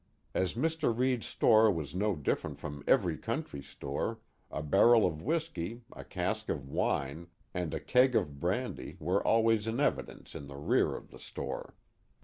As 0.33 0.55
Mr. 0.55 0.91
Reid's 0.97 1.27
store 1.27 1.69
was 1.69 1.93
no 1.93 2.15
different 2.15 2.57
from 2.57 2.83
every 2.87 3.19
country 3.19 3.61
store, 3.61 4.19
a 4.49 4.63
barrel 4.63 5.05
of 5.05 5.21
whiskey, 5.21 5.83
a 5.93 6.03
cask 6.03 6.49
of 6.49 6.67
wine, 6.67 7.27
and 7.53 7.71
a 7.71 7.79
keg 7.79 8.15
of 8.15 8.39
brandy 8.39 8.97
were 8.99 9.21
always 9.23 9.67
in 9.67 9.79
evidence 9.79 10.33
in 10.33 10.47
the 10.47 10.57
rear 10.57 10.95
of 10.95 11.11
the 11.11 11.19
store. 11.19 11.75